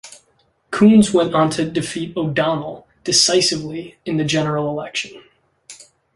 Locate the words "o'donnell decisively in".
2.17-4.17